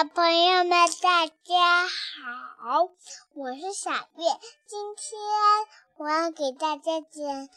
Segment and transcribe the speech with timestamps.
[0.00, 0.70] 小朋友们，
[1.02, 2.88] 大家好，
[3.34, 4.24] 我是小月。
[4.66, 5.20] 今天
[5.98, 7.50] 我要给大家讲，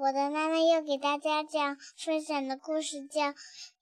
[0.00, 3.20] 我的妈妈要给大家讲分享的故事，叫《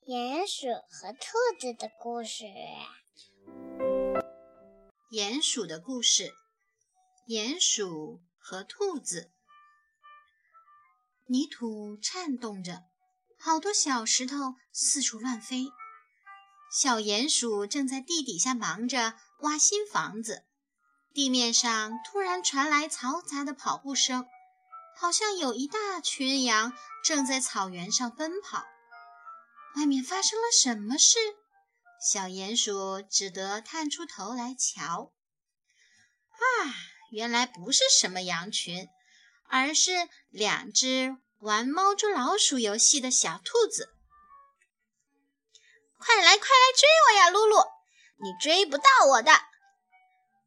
[0.05, 2.45] 鼹鼠和兔子的故事》。
[5.11, 6.35] 鼹鼠的故事，
[7.27, 9.33] 鼹鼠和兔子。
[11.25, 12.83] 泥土颤动着，
[13.39, 15.65] 好多小石头四处乱飞。
[16.73, 20.47] 小鼹鼠正在地底下忙着挖新房子，
[21.13, 24.27] 地面上突然传来嘈杂的跑步声，
[24.97, 26.73] 好像有一大群羊
[27.05, 28.65] 正在草原上奔跑。
[29.77, 31.19] 外面发生了什么事？
[32.11, 35.13] 小鼹鼠只得探出头来瞧。
[36.31, 36.75] 啊，
[37.11, 38.89] 原来不是什么羊群，
[39.51, 43.92] 而是两只玩猫捉老鼠游戏的小兔子。
[46.05, 47.65] 快来，快来追我呀，露露！
[48.17, 49.31] 你追不到我的。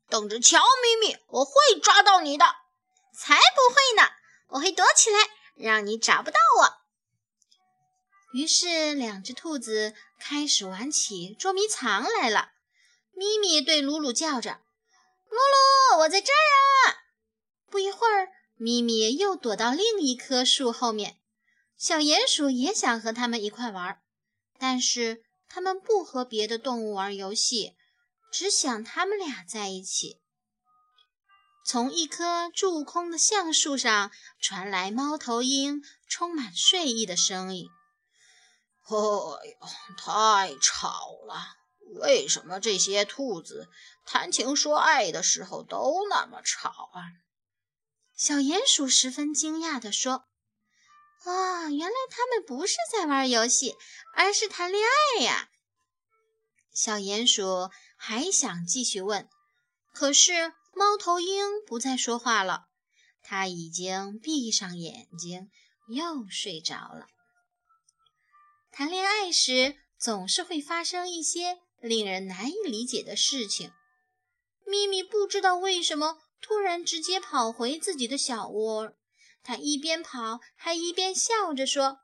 [0.10, 2.46] 等着瞧，咪咪，我会抓到你的。
[3.18, 4.12] 才不会呢，
[4.50, 5.20] 我会躲起来，
[5.56, 6.74] 让你找不到我。
[8.34, 12.50] 于是，两只兔子开始玩起捉迷藏来了。
[13.14, 14.60] 咪咪对露露叫着
[15.32, 16.98] ：“露露，我在这儿啊！”
[17.72, 21.18] 不一会儿，咪咪又躲到另一棵树后面。
[21.78, 24.02] 小鼹鼠也想和他们一块玩，
[24.60, 25.24] 但是。
[25.56, 27.78] 他们不和别的动物玩游戏，
[28.30, 30.22] 只想他们俩在一起。
[31.66, 37.70] 从一棵蛀空的橡树上传来猫头鹰充满睡意的声音
[38.84, 39.40] ：“哎呦，
[39.98, 41.56] 太吵了！
[42.02, 43.70] 为什么这些兔子
[44.06, 47.00] 谈情说爱的时候都那么吵啊？”
[48.14, 50.26] 小鼹鼠十分惊讶地说。
[51.24, 53.76] 啊，原来他们不是在玩游戏，
[54.16, 55.50] 而是谈恋爱呀！
[56.72, 59.28] 小鼹鼠还想继续问，
[59.94, 62.66] 可是猫头鹰不再说话了，
[63.24, 65.50] 它已经闭上眼睛，
[65.88, 67.08] 又睡着了。
[68.72, 73.72] 谈恋爱时总是会发生一些令人难以理解的事情。
[74.68, 78.94] 咪咪不知道为什么突然直接跑回自己的小窝。
[79.46, 82.00] 他一边跑，还一边笑着说：“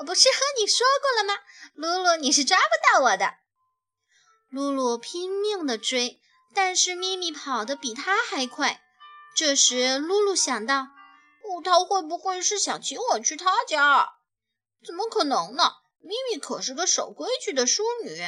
[0.00, 1.40] 我不是和你说过了吗，
[1.74, 3.34] 露露，你是抓不到我的。”
[4.50, 6.20] 露露拼命地追，
[6.54, 8.80] 但是咪咪跑得比他还快。
[9.36, 10.88] 这时，露露想到
[11.44, 14.14] ：“哦，他会不会是想请我去他家？
[14.86, 15.74] 怎么可能呢？
[16.00, 18.26] 咪咪可是个守规矩的淑女，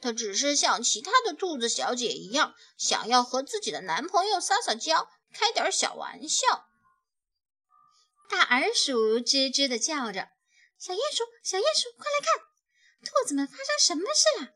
[0.00, 6.68] 她只是像其他的兔子小姐一样，想要和自己的男朋友撒撒娇，开点小玩笑。”
[8.28, 10.30] 大耳鼠吱吱地叫着
[10.78, 12.42] ：“小鼹鼠，小鼹鼠，快来看，
[13.04, 14.52] 兔子们发生什么事了？”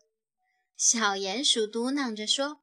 [0.77, 2.61] 小鼹鼠嘟囔着说：“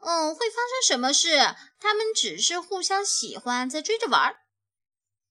[0.00, 1.36] 嗯，会发生什么事？
[1.78, 4.34] 他们只是互相喜欢，在追着玩。”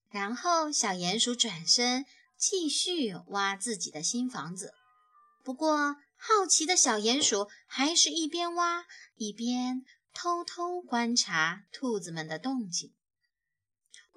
[0.10, 2.06] 然后，小鼹鼠转身
[2.38, 4.74] 继续挖自己的新房子。
[5.44, 8.86] 不过，好奇的小鼹鼠还是一边挖
[9.16, 9.84] 一边
[10.14, 12.94] 偷偷观察兔子们的动静。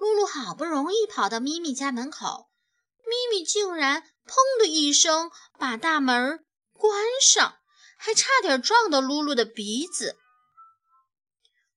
[0.05, 2.51] 露露好不容易跑到咪咪家门口，
[2.99, 7.57] 咪咪竟然“砰”的一声把大门关上，
[7.97, 10.19] 还差点撞到露露的鼻子。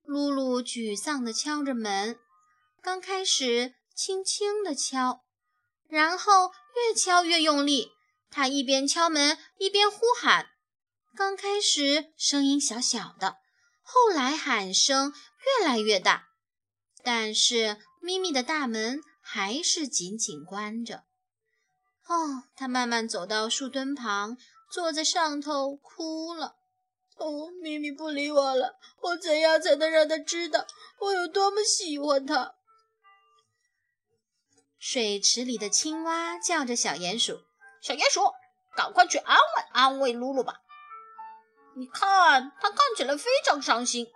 [0.04, 2.18] 露露沮丧地敲着门，
[2.82, 5.24] 刚开始轻轻地敲，
[5.88, 7.92] 然后越敲越用力。
[8.30, 10.50] 她一边敲门一边呼喊，
[11.16, 13.36] 刚开始声音小小的，
[13.80, 15.14] 后来喊声
[15.60, 16.28] 越来越大，
[17.02, 17.78] 但是。
[18.00, 21.04] 咪咪的大门还是紧紧关着。
[22.06, 24.36] 哦，他慢慢走到树墩旁，
[24.70, 26.56] 坐在上头哭了。
[27.16, 30.66] 哦，咪咪不理我了，我怎样才能让他知道
[31.00, 32.54] 我有多么喜欢他？
[34.78, 37.40] 水池里的青蛙叫着小鼹鼠
[37.82, 38.20] ：“小鼹鼠，
[38.76, 40.61] 赶快去安慰安慰露露吧！
[41.76, 44.06] 你看，它看起来非常伤心。”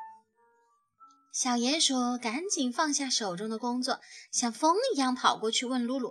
[1.32, 4.00] 小鼹鼠赶紧放下手中的工作，
[4.30, 6.10] 像风一样跑过去问露露：“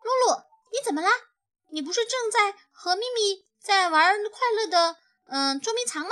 [0.00, 0.36] 露露，
[0.70, 1.10] 你怎么啦？
[1.72, 4.96] 你不是正在和咪咪在玩快乐的
[5.26, 6.10] 嗯捉迷藏吗？”“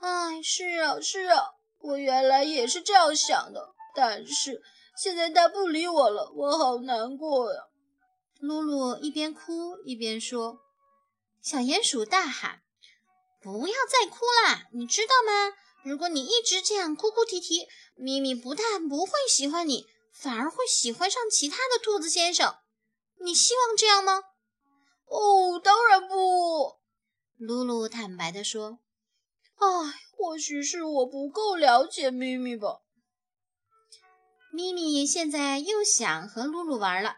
[0.00, 4.60] 哎，是啊，是啊，我原来也是这样想的，但是
[4.94, 7.62] 现在他不理我了，我好难过呀。”
[8.40, 10.58] 露露一边哭一边说。
[11.40, 12.60] 小鼹鼠大喊
[13.40, 15.56] ：“不要再哭了，你知道吗？”
[15.88, 22.56] 如果你一直这样哭哭啼啼，咪咪不但不会喜欢你，反而会喜欢上其他的兔子先生。
[23.20, 24.22] 你希望这样吗？
[25.06, 26.76] 哦，当然不。
[27.38, 28.80] 露露坦白地说
[29.56, 32.80] ：“唉，或许是我不够了解咪咪吧。”
[34.52, 37.16] 咪咪现在又想和露露玩了。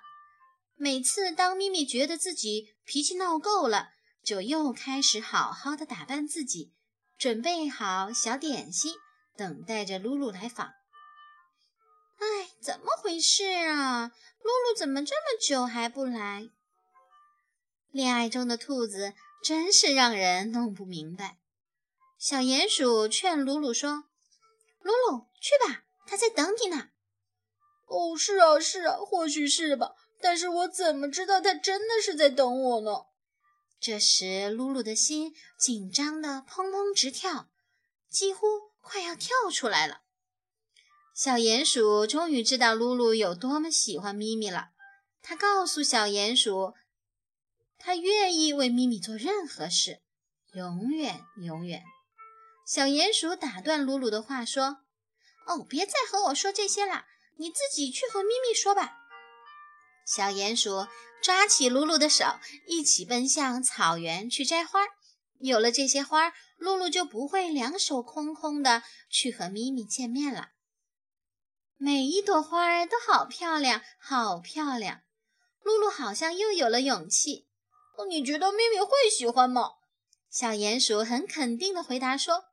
[0.77, 3.89] 每次当咪咪觉得自己脾气闹够了，
[4.25, 6.73] 就又开始好好的打扮自己，
[7.21, 8.95] 准备好小点心，
[9.37, 10.69] 等待着露露来访。
[12.17, 14.11] 哎，怎么回事啊？
[14.43, 16.49] 露露怎么这么久还不来？
[17.91, 19.13] 恋爱中的兔子
[19.45, 21.37] 真是让人弄不明白。
[22.19, 24.05] 小鼹鼠劝露露说
[24.81, 26.89] ：“露露，去吧，他在等你呢。”
[27.85, 29.95] 哦，是啊，是啊，或许是吧。
[30.23, 33.10] 但是我怎么知道他真的是在等我呢？
[33.81, 37.49] 这时，露露的心紧张的砰砰直跳，
[38.11, 38.47] 几乎
[38.83, 40.03] 快要跳出来了。
[41.15, 44.69] 小鼹鼠终于知道露露有多么喜欢咪咪了。
[45.23, 46.75] 他告诉小鼹鼠，
[47.79, 50.03] 他愿意为咪咪做任何事，
[50.53, 51.83] 永远永远。
[52.67, 54.83] 小鼹鼠打断露露的话说
[55.49, 57.07] ：“哦，别再和我说这些了，
[57.39, 58.99] 你自己去和咪咪说吧。”
[60.07, 60.87] 小鼹鼠
[61.23, 62.25] 抓起露露的手，
[62.67, 64.81] 一起奔向草原去摘花。
[65.39, 70.51] 有了这些花，露露就不会两手空空的去和咪咪见面了。
[71.77, 75.01] 每一朵花儿都好漂亮，好漂亮。
[75.63, 77.49] 露露好像又有了勇气。
[78.09, 79.73] 你觉得咪咪会喜欢吗？
[80.31, 82.45] 小鼹鼠很肯定地回答说：“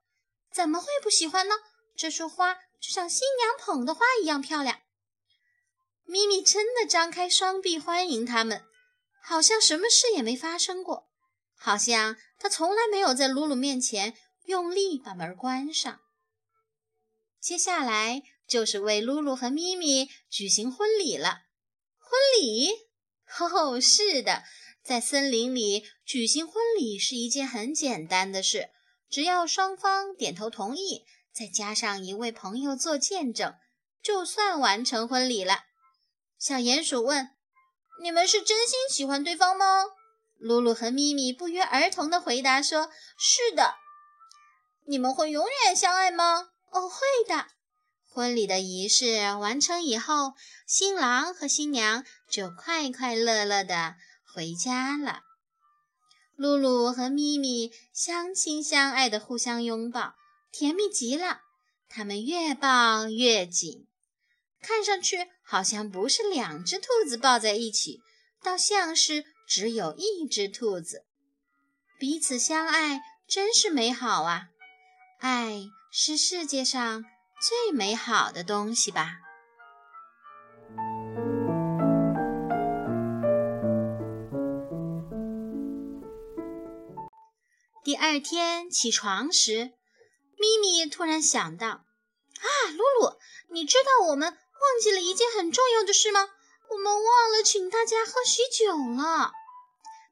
[0.52, 1.56] 怎么会不喜欢呢？
[1.96, 4.82] 这束花就像新娘捧的花一样漂亮。”
[6.10, 8.64] 咪咪真的张开双臂欢迎他们，
[9.22, 11.10] 好像什么事也没发生过，
[11.58, 14.16] 好像他从来没有在露露面前
[14.46, 16.00] 用力把门关上。
[17.42, 21.42] 接下来就是为露露和咪咪举行婚礼了。
[22.00, 22.70] 婚礼？
[23.40, 24.44] 哦，是的，
[24.82, 28.70] 在森林里举行婚礼是一件很简单的事，
[29.10, 33.56] 只要双方点头同意，再加上一位朋友做见证，
[34.02, 35.66] 就算完成婚礼了。
[36.40, 37.32] 小鼹鼠问
[38.02, 39.86] ：“你们是真心喜欢对方吗？”
[40.38, 43.76] 露露和咪咪不约而同地回答说：“是的。
[44.86, 47.48] ”“你们会永远相爱吗？”“哦，会的。”
[48.08, 50.34] 婚礼的仪式完成以后，
[50.68, 53.96] 新郎和新娘就快快乐乐地
[54.34, 55.22] 回家了。
[56.36, 60.14] 露露和咪咪相亲相爱的互相拥抱，
[60.52, 61.42] 甜蜜极了。
[61.90, 63.88] 他们越抱越紧。
[64.62, 68.02] 看上去好像不是两只兔子抱在一起，
[68.44, 71.06] 倒像是只有一只兔子。
[71.98, 74.50] 彼此相爱真是美好啊！
[75.20, 77.06] 爱是世界上
[77.40, 79.20] 最美好的东西吧。
[87.86, 89.72] 第二天起床时，
[90.38, 91.68] 咪咪突然想到
[92.38, 93.18] ：“啊，露露，
[93.50, 94.38] 你知道我们……”
[94.68, 96.30] 忘记了一件很重要的事吗？
[96.70, 99.32] 我们忘了请大家喝喜酒了。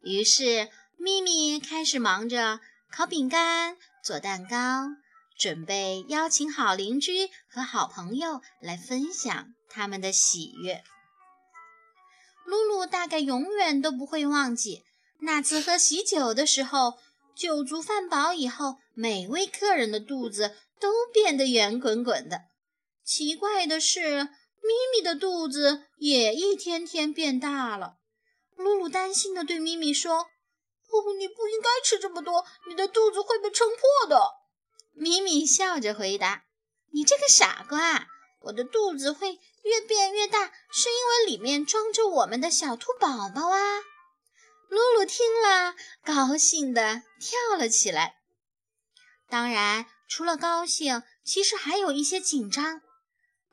[0.02, 4.88] 于是，咪咪开始忙着烤饼干、做蛋糕，
[5.38, 10.82] 准备邀请好邻居和好朋友来分享他们的喜悦。
[12.46, 14.84] 露露大概永远都不会忘记
[15.20, 16.94] 那次喝喜酒的时候，
[17.36, 22.46] 酒足饭饱以后，每位客人的肚子都变得圆滚滚的。
[23.04, 24.30] 奇怪的是，
[24.66, 27.98] 咪咪的肚子也一天天变大了。
[28.56, 30.14] 露露担心地对咪咪说
[30.90, 34.20] ：“哦，你不应该吃这么多，你的肚子会被撑破的。”
[34.98, 36.46] 咪咪笑着回答
[36.94, 38.08] ：“你这个傻瓜，
[38.42, 43.82] 我的肚子会越变越大，是因为里面装着我们的小兔宝宝啊！”
[44.70, 48.16] 露露听了，高兴地跳了起来。
[49.30, 52.82] 当然，除了高兴，其实还有一些紧张。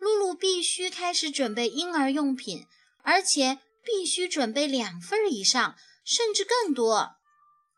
[0.03, 2.67] 露露必须开始准备婴儿用品，
[3.05, 7.13] 而且必须准备两份以上，甚至更多，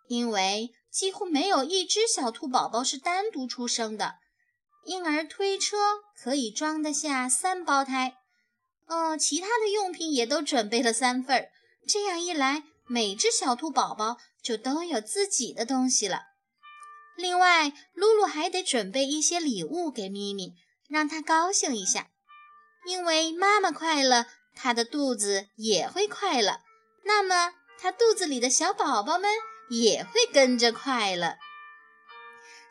[0.08, 4.14] 因为几乎没有一只小兔宝宝是单独出生的。
[4.86, 5.76] 婴儿推车
[6.16, 8.16] 可以装得下三胞胎，
[8.86, 11.50] 呃，其他的用品也都准备了三份儿。
[11.86, 16.22] 这样一来，每只小兔宝宝就都有自己的东西了。
[17.18, 20.54] 另外，露露还得准备一些礼物给咪咪，
[20.88, 22.08] 让她高兴一下。
[22.86, 26.60] 因为妈妈快乐，她的肚子也会快乐，
[27.04, 29.30] 那么她肚子里的小宝宝们
[29.70, 31.36] 也会跟着快乐。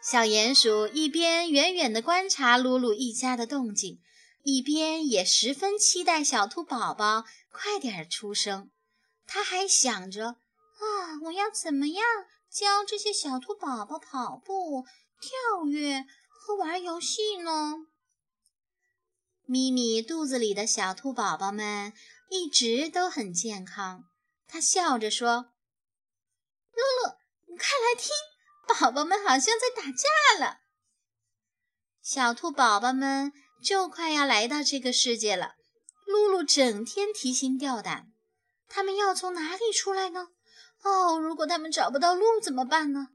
[0.02, 4.02] 小鼹鼠一边远远地观察露露一家的动静，
[4.44, 8.70] 一边也十分期待小兔宝宝快点出生。
[9.26, 12.06] 他还想着：啊，我要怎么样
[12.52, 14.86] 教这些小兔宝宝跑步、
[15.22, 17.78] 跳跃和玩游戏呢？
[19.54, 21.94] 咪咪肚子里的小兔宝宝们
[22.32, 24.06] 一直都很健康。
[24.48, 25.54] 他笑着说
[26.74, 28.10] ：“露露，你快来听，
[28.68, 30.62] 宝宝们好像在打架了。”
[32.02, 33.32] 小兔宝宝们
[33.64, 35.54] 就快要来到这个世界了。
[36.08, 38.08] 露露整天提心吊胆，
[38.68, 40.30] 他们要从哪里出来呢？
[40.82, 43.10] 哦，如果他们找不到路怎么办呢？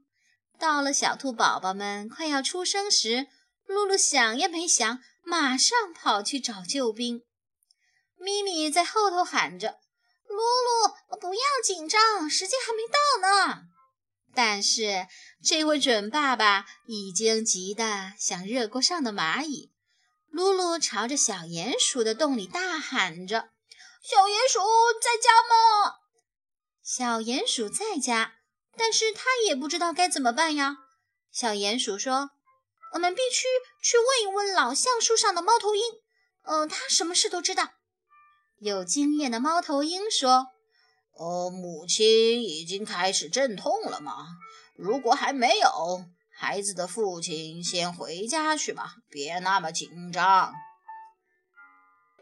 [0.57, 3.27] 到了小兔宝宝们快要出生时，
[3.65, 7.23] 露露想也没想，马上跑去找救兵。
[8.17, 9.79] 咪咪在后头喊着
[10.27, 13.61] ：“露露，不要紧张，时间还没到呢。”
[14.33, 15.07] 但是
[15.43, 19.71] 这位准爸爸已经急得像热锅上的蚂蚁。
[20.31, 23.49] 露露朝着小鼹鼠的洞里大喊着
[24.01, 24.59] ：“小鼹鼠
[24.99, 25.97] 在家吗？”
[26.83, 28.33] 小鼹鼠在家，
[28.75, 30.77] 但是他也不知道该怎么办呀。
[31.31, 32.31] 小鼹鼠说
[32.93, 33.47] ：“我们必须
[33.81, 35.83] 去问一问老橡树上的猫头鹰，
[36.43, 37.69] 嗯，他什么事都知道。”
[38.59, 40.47] 有经验的猫头鹰说
[41.17, 44.27] ：“哦，母亲已经开始阵痛了吗？
[44.75, 46.05] 如果还没有。”
[46.41, 50.53] 孩子的父亲先回家去吧，别那么紧张。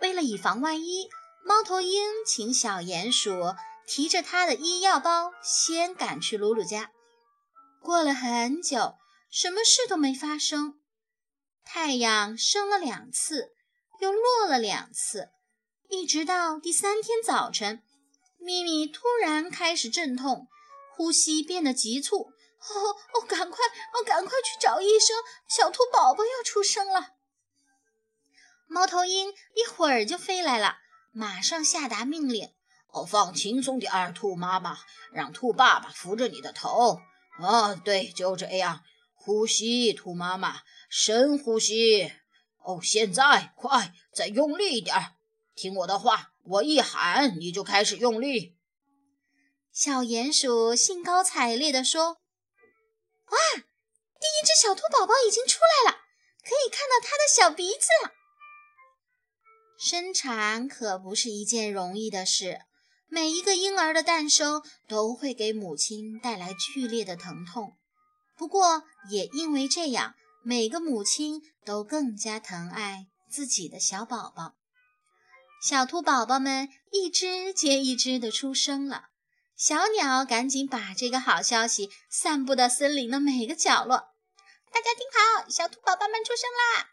[0.01, 1.07] 为了以防万一，
[1.45, 3.53] 猫头鹰请小鼹鼠
[3.85, 6.89] 提着他的医药包，先赶去鲁鲁家。
[7.79, 8.95] 过了很久，
[9.29, 10.79] 什么事都没发生。
[11.63, 13.53] 太阳升了两次，
[13.99, 15.29] 又落了两次，
[15.89, 17.83] 一直到第三天早晨，
[18.39, 20.47] 咪咪突然开始阵痛，
[20.95, 22.31] 呼吸变得急促。
[22.59, 22.73] 哦
[23.13, 25.15] 哦，赶快哦，赶快去找医生！
[25.47, 27.13] 小兔宝宝要出生了。
[28.67, 30.77] 猫头鹰一会儿就飞来了，
[31.11, 32.51] 马上下达命令
[32.91, 34.79] ：“哦，放轻松点儿，兔妈妈，
[35.11, 36.99] 让兔爸爸扶着你的头。
[37.39, 38.83] 哦，对，就这样，
[39.27, 42.13] 呼吸，兔妈妈，深呼吸。
[42.63, 44.95] 哦，现在快，再用力一点，
[45.53, 48.55] 听我的话，我一喊你就开始用力。”
[49.73, 52.05] 小鼹鼠兴高采烈地说。
[52.05, 53.37] 哇！
[53.55, 55.97] 第一只小兔宝宝已经出来了，
[56.41, 58.13] 可以看到它的小鼻子了。
[59.77, 62.61] 生产可不是一件容易的事，
[63.09, 67.76] 每一个婴儿的诞生都会给母亲带来剧烈的疼痛。
[68.37, 70.13] 不过，也因为这样，
[70.43, 74.53] 每个母亲都更加疼爱自己的小宝宝。
[75.61, 79.05] 小兔宝宝们一只接一只的出生了。
[79.55, 83.97] 小鸟赶紧把这个好消息散布到森林的每个角落。
[84.71, 86.89] 大家听好，小兔宝宝们出生啦！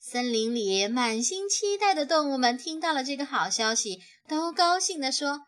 [0.00, 5.38] 森林里满心期待的动物们听到了这个好消息，都高兴地说：“哦，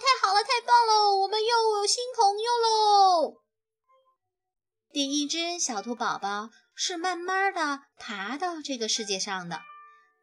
[0.00, 3.42] 太好了，太棒了，我们又有新朋友喽！”
[4.96, 9.60] 第一只小兔宝宝是慢慢的爬到这个世界上的。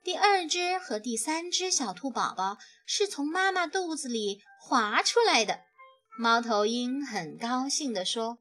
[0.02, 5.60] 第二只和第三只小兔宝宝是从妈妈肚子里滑出来的。
[6.18, 8.40] 猫头鹰很高兴地说：“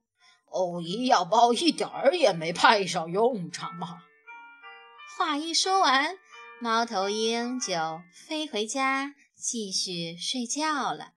[0.48, 4.00] 哦，医药包一点儿也没派上用场嘛。”
[5.18, 6.16] 话一说完，
[6.62, 11.12] 猫头鹰就飞回家继续睡觉了。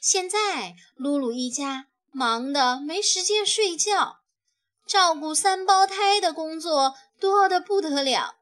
[0.00, 4.18] 现在，露露一家忙得没时间睡觉，
[4.86, 8.36] 照顾三胞胎的工作多得不得了。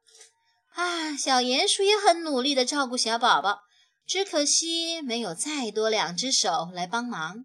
[0.75, 3.61] 啊，小鼹鼠也很努力地照顾小宝宝，
[4.07, 7.45] 只可惜没有再多两只手来帮忙。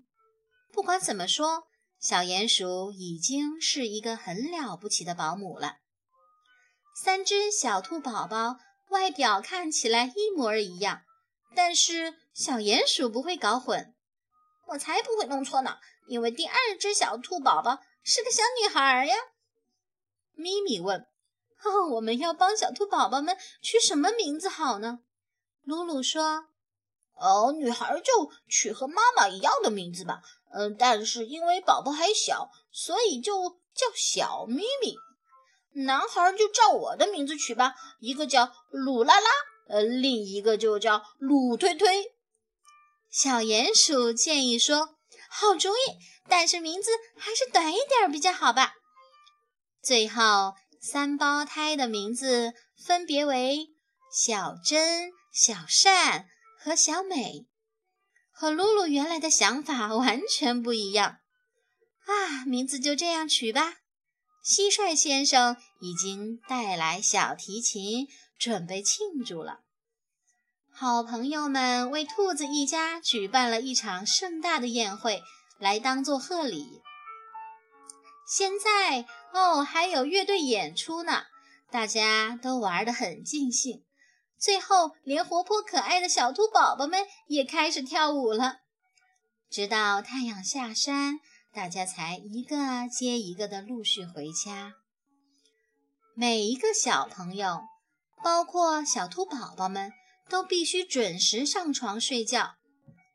[0.73, 1.63] 不管怎么说，
[1.99, 5.77] 小鼹鼠已经是一个很了不起的保姆了。
[6.95, 8.57] 三只小兔宝宝
[8.89, 11.01] 外表看起来一模一样，
[11.53, 13.93] 但是小鼹鼠不会搞混。
[14.67, 19.15] 我才不会弄错呢，因为第二只小兔宝宝是个小女孩呀。
[20.33, 21.07] 咪咪问。
[21.63, 24.99] 哦，我们要帮小兔宝宝们取什么名字好呢？
[25.63, 26.45] 露露说
[27.17, 30.21] ：“哦，女孩就取和妈妈一样的名字吧。
[30.53, 34.95] 嗯，但是因为宝宝还小，所以就叫小咪咪。
[35.83, 39.29] 男孩就照我的名字取吧，一个叫鲁拉拉，
[39.67, 42.13] 呃，另一个就叫鲁推推。”
[43.09, 44.94] 小鼹鼠建议说
[45.29, 48.75] ：“好主意，但是名字还是短一点比较好吧。”
[49.83, 50.53] 最后。
[50.87, 53.69] 三胞胎的名字分别为
[54.13, 56.27] 小珍、小善
[56.59, 57.47] 和小美，
[58.31, 61.17] 和露露原来的想法完全不一样。
[62.05, 63.77] 啊，名字就这样取吧。
[64.45, 69.61] 蟋蟀先生已经带来小提琴，准备庆祝了。
[70.77, 75.23] 好朋友们为兔子一家举办了一场盛大的宴会，
[75.57, 76.81] 来当做贺礼。
[78.27, 81.23] 现在哦，还有乐队演出呢，
[81.71, 83.85] 大家都玩得很尽兴。
[84.37, 88.57] 最后，连活泼可爱的小兔宝宝们也开始跳舞了。
[89.49, 91.21] 直到太阳下山，
[91.53, 94.73] 大家才一个接一个的陆续回家。
[96.15, 97.61] 每一个小朋友，
[98.21, 99.93] 包括小兔宝宝们，
[100.29, 102.55] 都必须准时上床睡觉。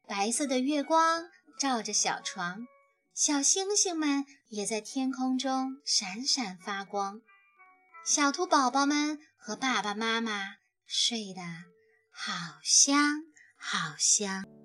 [0.06, 2.66] 白色的月光照着小床。
[3.14, 7.20] 小星星们也在天空中闪闪发光，
[8.06, 10.54] 小兔宝宝们和爸爸妈妈
[10.86, 11.42] 睡得
[12.10, 13.20] 好香
[13.58, 14.59] 好香。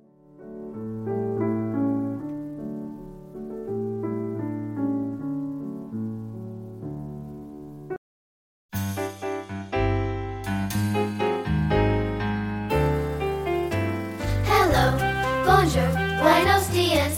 [16.21, 17.17] Buenos dias.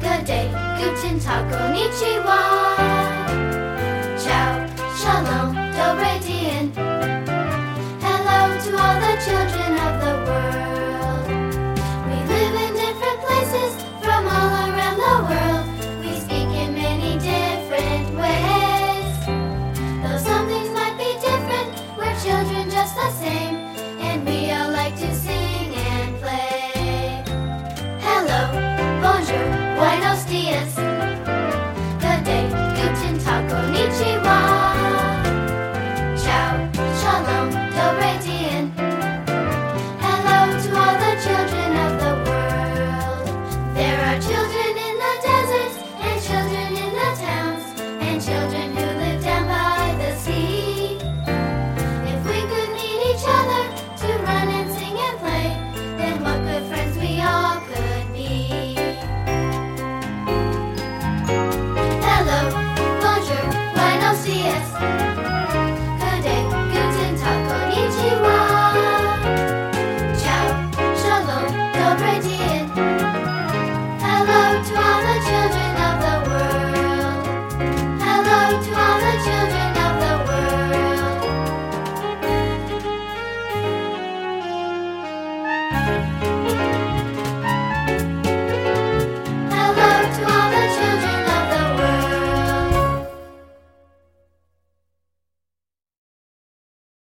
[0.00, 0.48] Good day.
[0.78, 1.48] Guten Tag.
[1.50, 2.40] Konnichiwa.
[4.18, 4.66] Ciao.
[4.98, 5.54] Shalom.
[5.76, 6.51] Dobre dia.